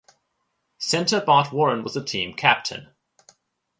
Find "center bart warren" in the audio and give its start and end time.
0.79-1.83